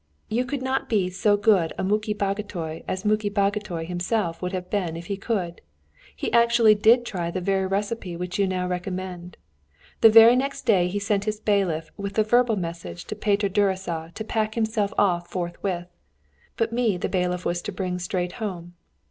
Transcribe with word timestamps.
You 0.29 0.45
could 0.45 0.63
not 0.63 0.89
be 0.89 1.11
so 1.11 1.37
good 1.37 1.73
a 1.77 1.83
Muki 1.83 2.15
Bagotay 2.15 2.83
as 2.87 3.05
Muki 3.05 3.29
Bagotay 3.29 3.85
himself 3.85 4.41
would 4.41 4.51
have 4.51 4.67
been 4.71 4.97
if 4.97 5.05
he 5.05 5.15
could. 5.15 5.61
He 6.15 6.33
actually 6.33 6.73
did 6.73 7.05
try 7.05 7.29
the 7.29 7.39
very 7.39 7.67
recipe 7.67 8.15
which 8.15 8.39
you 8.39 8.47
now 8.47 8.67
recommend. 8.67 9.37
The 9.99 10.09
very 10.09 10.35
next 10.35 10.63
day 10.65 10.87
he 10.87 10.97
sent 10.97 11.25
his 11.25 11.39
bailiff 11.39 11.91
with 11.97 12.13
the 12.13 12.23
verbal 12.23 12.55
message 12.55 13.05
to 13.05 13.15
Peter 13.15 13.47
Gyuricza 13.47 14.11
to 14.15 14.23
pack 14.23 14.55
himself 14.55 14.91
off 14.97 15.29
forthwith, 15.29 15.85
but 16.57 16.73
me 16.73 16.97
the 16.97 17.07
bailiff 17.07 17.45
was 17.45 17.61
to 17.61 17.71
bring 17.71 17.99
straight 17.99 18.31
home. 18.31 18.73